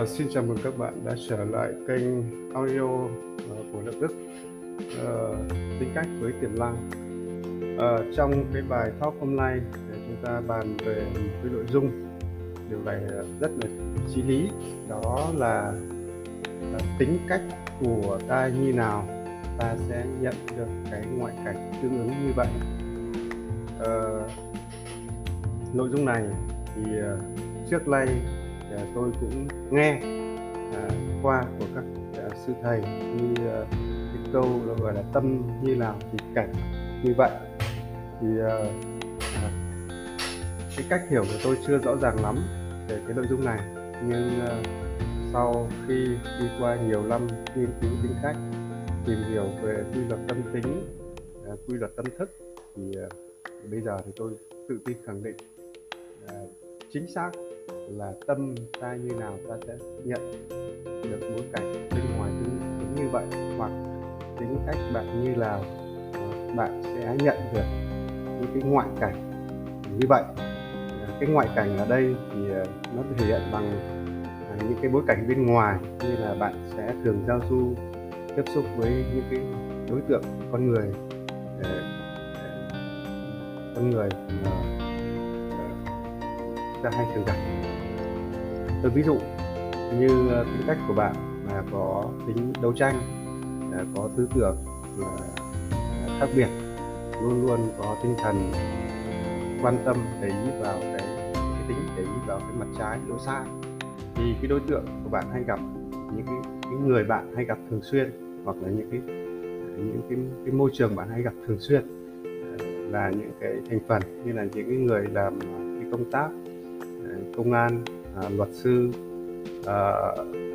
[0.00, 2.02] Uh, xin chào mừng các bạn đã trở lại kênh
[2.54, 3.08] audio uh,
[3.72, 4.14] của Lập Đức
[4.78, 5.36] uh,
[5.80, 6.90] tính cách với tiềm năng.
[7.76, 9.60] Uh, trong cái bài talk hôm nay
[9.90, 11.90] để chúng ta bàn về một cái nội dung
[12.70, 13.00] điều này
[13.40, 13.68] rất là
[14.14, 14.48] chí lý
[14.88, 15.72] đó là,
[16.72, 17.42] là tính cách
[17.80, 19.08] của ta như nào
[19.58, 22.48] ta sẽ nhận được cái ngoại cảnh tương ứng như vậy.
[23.80, 24.30] Uh,
[25.74, 26.22] nội dung này
[26.74, 27.20] thì uh,
[27.70, 28.08] trước đây
[28.76, 30.00] Ờ, tôi cũng nghe
[30.72, 30.88] à,
[31.22, 31.84] qua của các
[32.16, 32.80] à, sư thầy
[33.16, 33.66] như ờ,
[34.14, 36.52] cái câu gọi là tâm như nào thì cảnh
[37.04, 37.30] như vậy.
[38.20, 38.66] Thì ờ,
[39.34, 39.50] à,
[40.76, 42.36] cái cách hiểu của tôi chưa rõ ràng lắm
[42.88, 43.60] về cái nội dung này
[44.08, 44.40] nhưng
[45.32, 46.06] sau khi
[46.40, 47.26] đi qua nhiều năm
[47.56, 48.36] nghiên cứu tính cách
[49.06, 50.98] tìm hiểu về quy luật tâm tính
[51.46, 52.30] à, quy luật tâm thức
[52.76, 52.82] thì
[53.70, 54.32] bây giờ thì tôi
[54.68, 55.36] tự tin khẳng định
[56.28, 56.34] à,
[56.92, 57.30] chính xác
[57.88, 60.48] là tâm ta như nào ta sẽ nhận
[61.02, 63.24] được bối cảnh bên ngoài tương ứng như vậy.
[63.58, 63.70] Hoặc
[64.38, 65.64] tính cách bạn như nào
[66.12, 67.66] à, bạn sẽ nhận được
[68.40, 69.30] những cái ngoại cảnh
[69.98, 70.22] như vậy.
[70.88, 72.64] À, cái ngoại cảnh ở đây thì à,
[72.96, 73.92] nó thể hiện bằng
[74.68, 77.74] những cái bối cảnh bên ngoài như là bạn sẽ thường giao du
[78.36, 79.40] tiếp xúc với những cái
[79.90, 80.92] đối tượng con người
[81.62, 81.82] ờ,
[83.74, 84.08] con người
[84.44, 84.50] mà
[86.82, 87.36] ta hay thường gặp
[88.82, 89.18] tôi ví dụ
[89.98, 91.14] như ờ, tính cách của bạn
[91.46, 92.94] mà có tính đấu tranh
[93.72, 94.56] ờ, có tư tưởng
[95.00, 96.48] ờ, khác biệt
[97.22, 98.52] luôn luôn có tinh thần
[99.62, 103.18] quan tâm để ý vào cái, cái tính để ý vào cái mặt trái lỗi
[103.26, 103.44] sai
[104.14, 105.58] thì cái đối tượng của bạn hay gặp
[106.16, 108.12] những cái, cái người bạn hay gặp thường xuyên
[108.44, 109.00] hoặc là những cái
[109.76, 111.82] những cái, cái môi trường bạn hay gặp thường xuyên
[112.92, 115.40] là những cái thành phần như là những cái người làm
[115.80, 116.28] cái công tác
[117.36, 117.84] công an
[118.16, 118.90] à, luật sư
[119.66, 119.92] à,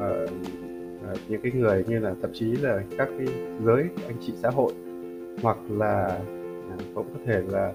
[0.00, 0.08] à,
[1.08, 3.26] à, những cái người như là thậm chí là các cái
[3.64, 4.72] giới anh chị xã hội
[5.42, 6.06] hoặc là
[6.70, 7.72] à, cũng có thể là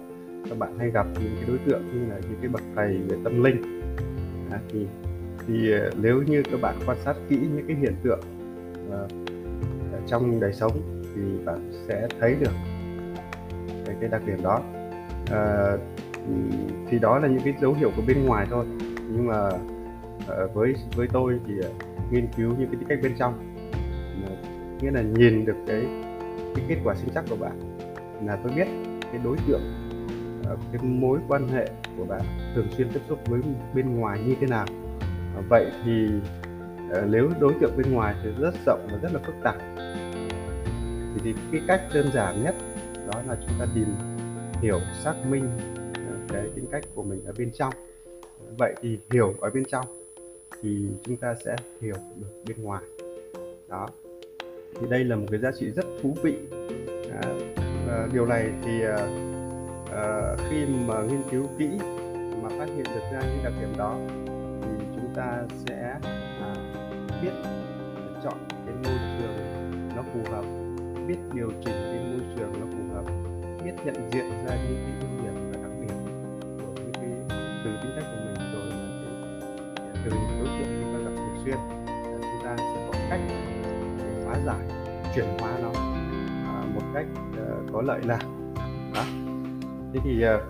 [0.50, 3.18] các bạn hay gặp những cái đối tượng như là những cái bậc thầy về
[3.24, 3.82] tâm linh.
[4.52, 4.86] À, thì
[5.48, 8.20] thì à, nếu như các bạn quan sát kỹ những cái hiện tượng
[8.92, 9.00] à,
[10.08, 10.72] trong đời sống
[11.16, 12.52] thì bạn sẽ thấy được
[13.86, 14.62] cái, cái đặc điểm đó.
[15.32, 15.78] À,
[16.90, 18.66] thì đó là những cái dấu hiệu của bên ngoài thôi
[19.10, 19.50] nhưng mà
[20.28, 21.70] ờ, với với tôi thì ờ,
[22.12, 23.56] nghiên cứu những cái tính cách bên trong
[24.82, 25.86] nghĩa là nhìn được cái
[26.56, 27.78] cái kết quả sinh chắc của bạn
[28.26, 28.68] là tôi biết
[29.12, 29.62] cái đối tượng
[30.46, 32.22] ờ, cái mối quan hệ của bạn
[32.56, 33.42] thường xuyên tiếp xúc với
[33.74, 34.66] bên ngoài như thế nào.
[35.50, 36.08] Vậy thì
[37.10, 39.56] nếu đối tượng bên ngoài thì rất rộng và rất là phức tạp
[41.14, 42.56] thì, thì cái cách đơn giản nhất
[43.08, 43.86] đó là chúng ta tìm
[44.62, 45.50] hiểu xác minh
[46.30, 47.74] cái tính cách của mình ở bên trong
[48.58, 49.86] vậy thì hiểu ở bên trong
[50.62, 52.84] thì chúng ta sẽ hiểu được bên ngoài.
[53.70, 53.88] Đó.
[54.80, 56.38] Thì đây là một cái giá trị rất thú vị.
[57.12, 57.22] À,
[57.90, 58.98] à, điều này thì à,
[59.92, 61.68] à, khi mà nghiên cứu kỹ
[62.44, 63.96] mà phát hiện được ra những đặc điểm đó
[64.62, 66.00] thì chúng ta sẽ
[66.42, 66.56] à,
[67.22, 67.32] biết
[68.24, 69.38] chọn cái môi trường
[69.96, 70.46] nó phù hợp
[71.08, 73.06] biết điều chỉnh cái môi trường nó phù hợp
[73.66, 75.37] biết nhận diện ra những cái ưu điểm đặc điểm
[83.10, 83.22] cách
[83.98, 84.68] để hóa giải
[85.16, 85.72] chuyển hóa nó
[86.46, 88.24] à, một cách uh, có lợi lạc
[88.94, 89.04] đó.
[89.94, 90.42] Thế thì uh,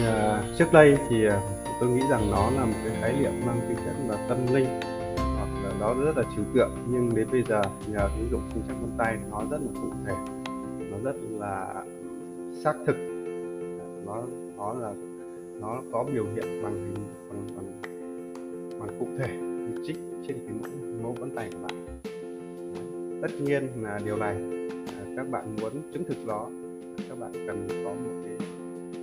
[0.00, 1.32] uh, trước đây thì uh,
[1.80, 4.80] tôi nghĩ rằng nó là một cái khái niệm mang tính chất là tâm linh
[5.16, 8.62] hoặc là nó rất là trừu tượng nhưng đến bây giờ nhờ ứng dụng sinh
[8.68, 10.14] chắc vân tay nó rất là cụ thể
[10.90, 11.84] nó rất là
[12.64, 12.96] xác thực.
[14.06, 14.22] Nó
[14.56, 14.92] nó là
[15.60, 17.82] nó có biểu hiện bằng hình bằng bằng
[18.80, 19.28] bằng cụ thể
[19.86, 19.96] trích
[20.28, 20.70] trên cái mẫu
[21.02, 21.86] mẫu vân tay của bạn.
[23.22, 24.36] Tất nhiên là điều này
[24.86, 26.46] à, các bạn muốn chứng thực nó
[27.08, 28.48] các bạn cần có một cái,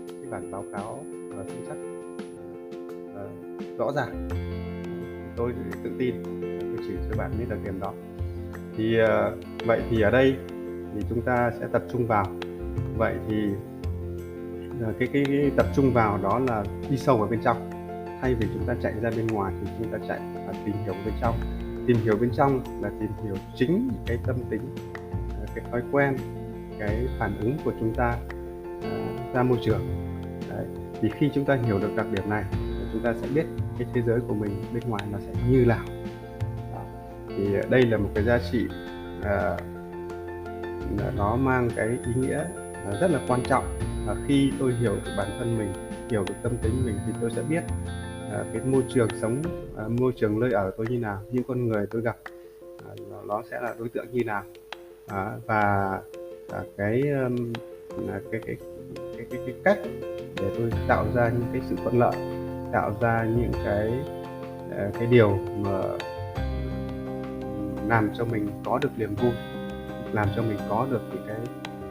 [0.08, 1.76] cái bản báo cáo và chính xác
[3.16, 3.24] à, à,
[3.78, 4.28] rõ ràng.
[5.36, 5.54] Tôi
[5.84, 6.16] tự tin
[6.60, 7.94] tôi chỉ cho bạn những đặc điểm đó.
[8.78, 8.98] Thì
[9.66, 10.36] vậy thì ở đây
[10.94, 12.26] thì chúng ta sẽ tập trung vào.
[12.98, 13.36] Vậy thì
[15.00, 17.70] cái, cái, cái tập trung vào đó là đi sâu vào bên trong.
[18.22, 20.20] Thay vì chúng ta chạy ra bên ngoài thì chúng ta chạy
[20.52, 21.36] là tìm hiểu bên trong
[21.88, 24.76] tìm hiểu bên trong là tìm hiểu chính cái tâm tính
[25.30, 26.18] à, cái thói quen
[26.80, 28.18] cái phản ứng của chúng ta
[28.78, 29.82] uh, ra môi trường
[30.50, 30.66] Đấy.
[31.02, 32.44] thì khi chúng ta hiểu được đặc điểm này
[32.94, 33.46] chúng ta sẽ biết
[33.78, 35.86] cái thế giới của mình bên ngoài nó sẽ như nào
[36.74, 36.82] Đó.
[37.30, 38.68] thì đây là một cái giá trị
[39.20, 39.62] uh,
[41.18, 42.44] nó mang cái ý nghĩa
[43.02, 45.74] rất là quan trọng và khi tôi hiểu được bản thân mình
[46.10, 47.64] hiểu được tâm tính mình thì tôi sẽ biết
[48.34, 49.42] à, cái môi trường sống
[49.78, 52.18] à, môi trường nơi ở tôi như nào những con người tôi gặp
[52.90, 52.96] à,
[53.28, 54.44] nó sẽ là đối tượng như nào.
[55.08, 56.00] À, và
[56.52, 57.54] à, cái, um,
[58.10, 58.56] à, cái, cái,
[59.18, 59.80] cái cái cái cách
[60.36, 62.16] để tôi tạo ra những cái sự thuận lợi
[62.72, 63.92] tạo ra những cái
[64.78, 65.82] à, cái điều mà
[67.88, 69.32] làm cho mình có được niềm vui
[70.14, 71.38] làm cho mình có được những cái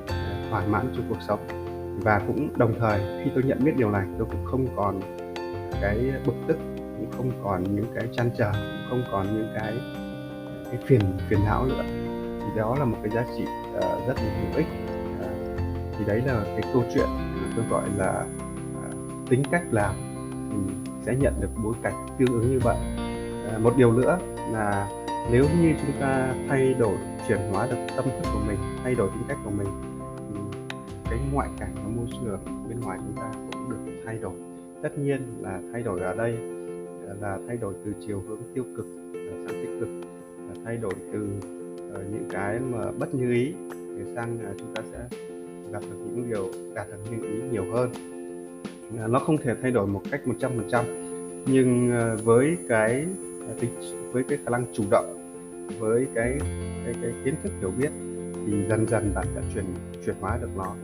[0.09, 1.41] à, thỏa mãn trong cuộc sống.
[2.03, 5.01] Và cũng đồng thời khi tôi nhận biết điều này tôi cũng không còn
[5.81, 9.75] cái bực tức cũng không còn những cái chăn trở cũng không còn những cái
[10.65, 11.85] cái phiền phiền não nữa.
[12.41, 13.45] Thì đó là một cái giá trị
[13.77, 14.67] uh, rất là hữu ích.
[15.21, 15.61] Uh,
[15.99, 18.25] thì đấy là cái câu chuyện mà tôi gọi là
[18.89, 18.95] uh,
[19.31, 19.95] tính cách làm.
[20.51, 22.77] Thì sẽ nhận được bối cảnh tương ứng như vậy.
[23.57, 24.19] Uh, một điều nữa
[24.53, 24.89] là
[25.31, 26.97] nếu như chúng ta thay đổi
[27.29, 29.69] chuyển hóa được tâm thức của mình thay đổi tính cách của mình
[31.11, 34.33] cái ngoại cảnh và môi trường bên ngoài chúng ta cũng được thay đổi
[34.83, 36.35] tất nhiên là thay đổi ở đây
[37.07, 39.89] ờ, là thay đổi từ chiều hướng tiêu cực ờ, sang tích cực
[40.49, 41.29] là thay đổi từ
[41.95, 45.19] ờ, những cái mà bất như ý để sang chúng ta sẽ
[45.73, 47.91] gặp được những điều đạt được như ý nhiều hơn.
[49.09, 50.85] Nó không thể thay đổi một cách 100%
[51.47, 51.91] nhưng
[52.25, 53.07] với cái
[54.13, 55.17] với cái khả năng chủ động
[55.79, 56.39] với cái
[56.85, 57.91] cái, cái kiến thức hiểu biết
[58.47, 59.65] thì dần dần bạn sẽ chuyển
[60.07, 60.75] chuyển hóa được nó.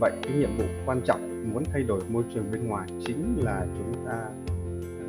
[0.00, 3.66] Vậy cái nhiệm vụ quan trọng muốn thay đổi môi trường bên ngoài chính là
[3.78, 4.28] chúng ta
[5.00, 5.06] ờ,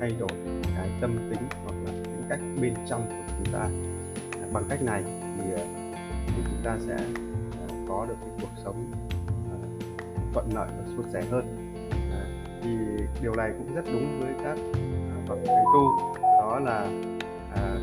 [0.00, 0.30] thay đổi
[0.76, 3.68] cái tâm tính hoặc là tính cách bên trong của chúng ta.
[4.52, 5.64] Bằng cách này thì, ờ,
[6.26, 6.96] thì chúng ta sẽ
[7.60, 8.90] ờ, có được cái cuộc sống
[10.32, 11.74] thuận lợi và suôn sẻ hơn.
[12.62, 12.70] Thì
[13.22, 14.58] điều này cũng rất đúng với các
[15.28, 16.12] bậc thầy tu.
[16.22, 16.78] Đó là
[17.54, 17.74] à,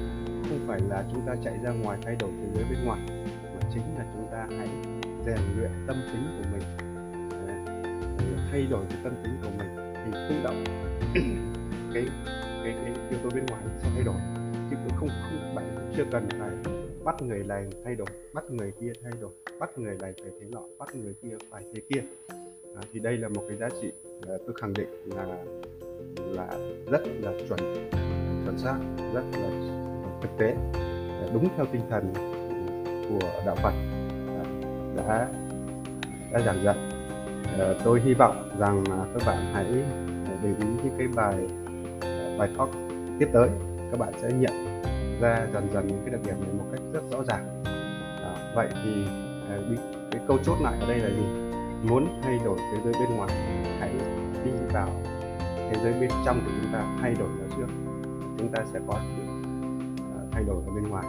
[0.50, 3.00] không phải là chúng ta chạy ra ngoài thay đổi thế giới bên ngoài
[3.42, 4.70] mà chính là chúng ta hãy
[5.26, 6.91] rèn luyện tâm tính của mình
[8.52, 10.64] thay đổi cái tâm tính của mình thì tự động
[11.94, 12.06] cái
[12.64, 14.16] cái cái yếu tố bên ngoài sẽ thay đổi.
[14.70, 18.72] Chứ cũng không không bạn chưa cần phải bắt người này thay đổi bắt người
[18.82, 22.02] kia thay đổi bắt người này phải thế nọ bắt người kia phải thế kia.
[22.76, 23.92] À, thì đây là một cái giá trị
[24.28, 25.26] à, tôi khẳng định là
[26.18, 26.48] là
[26.92, 27.60] rất là chuẩn
[28.46, 28.76] chuẩn xác
[29.14, 29.50] rất là
[30.22, 30.56] thực tế
[31.22, 32.14] à, đúng theo tinh thần
[33.10, 33.74] của đạo Phật
[34.28, 34.44] à,
[34.96, 35.28] đã
[36.32, 37.01] đã giảng dạy.
[37.60, 38.84] Ờ, tôi hy vọng rằng
[39.14, 41.36] các bạn hãy ờ, để ý những cái bài
[42.02, 42.70] ờ, bài talk
[43.20, 43.50] tiếp tới.
[43.92, 44.82] Các bạn sẽ nhận
[45.22, 47.64] ra dần dần những cái đặc điểm này một cách rất rõ ràng.
[48.24, 49.06] Đó, vậy thì
[50.12, 51.24] cái câu chốt lại ở đây là gì?
[51.90, 53.30] Muốn thay đổi thế giới bên ngoài
[53.80, 53.92] hãy
[54.46, 54.90] đi vào
[55.46, 57.74] thế giới bên trong của chúng ta thay đổi nó trước.
[58.38, 59.24] Chúng ta sẽ có sự
[60.32, 61.06] thay đổi ở bên ngoài.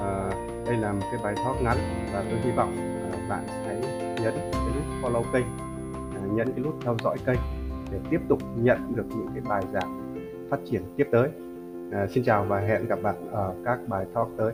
[0.00, 0.30] À,
[0.66, 1.76] đây là một cái bài talk ngắn
[2.12, 2.97] và tôi hy vọng
[3.28, 3.76] bạn hãy
[4.22, 5.46] nhấn cái nút follow kênh
[6.14, 7.38] à, nhấn cái nút theo dõi kênh
[7.92, 10.14] để tiếp tục nhận được những cái bài giảng
[10.50, 11.28] phát triển tiếp tới.
[11.92, 14.52] À, xin chào và hẹn gặp bạn ở các bài talk tới.